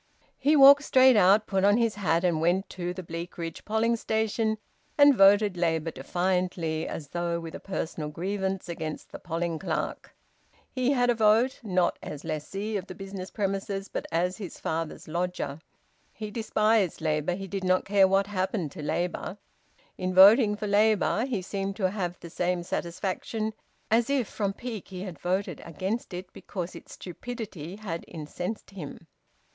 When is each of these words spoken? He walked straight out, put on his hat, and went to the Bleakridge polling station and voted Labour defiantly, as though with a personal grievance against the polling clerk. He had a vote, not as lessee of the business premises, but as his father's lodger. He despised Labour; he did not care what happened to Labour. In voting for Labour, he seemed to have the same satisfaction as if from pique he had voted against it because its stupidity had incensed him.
He 0.39 0.55
walked 0.55 0.83
straight 0.83 1.15
out, 1.15 1.45
put 1.45 1.63
on 1.63 1.77
his 1.77 1.93
hat, 1.93 2.23
and 2.23 2.41
went 2.41 2.67
to 2.71 2.91
the 2.91 3.03
Bleakridge 3.03 3.63
polling 3.65 3.95
station 3.95 4.57
and 4.97 5.13
voted 5.13 5.55
Labour 5.55 5.91
defiantly, 5.91 6.87
as 6.87 7.09
though 7.09 7.39
with 7.39 7.53
a 7.53 7.59
personal 7.59 8.09
grievance 8.09 8.67
against 8.67 9.11
the 9.11 9.19
polling 9.19 9.59
clerk. 9.59 10.15
He 10.71 10.93
had 10.93 11.11
a 11.11 11.13
vote, 11.13 11.59
not 11.61 11.99
as 12.01 12.23
lessee 12.25 12.77
of 12.77 12.87
the 12.87 12.95
business 12.95 13.29
premises, 13.29 13.89
but 13.89 14.07
as 14.11 14.37
his 14.37 14.59
father's 14.59 15.07
lodger. 15.07 15.59
He 16.11 16.31
despised 16.31 16.99
Labour; 16.99 17.35
he 17.35 17.45
did 17.47 17.63
not 17.63 17.85
care 17.85 18.07
what 18.07 18.25
happened 18.25 18.71
to 18.71 18.81
Labour. 18.81 19.37
In 19.99 20.15
voting 20.15 20.55
for 20.55 20.65
Labour, 20.65 21.25
he 21.27 21.43
seemed 21.43 21.75
to 21.75 21.91
have 21.91 22.19
the 22.21 22.31
same 22.31 22.63
satisfaction 22.63 23.53
as 23.91 24.09
if 24.09 24.27
from 24.27 24.51
pique 24.53 24.87
he 24.87 25.03
had 25.03 25.19
voted 25.19 25.61
against 25.63 26.11
it 26.11 26.33
because 26.33 26.73
its 26.73 26.93
stupidity 26.93 27.75
had 27.75 28.03
incensed 28.07 28.71
him. 28.71 29.05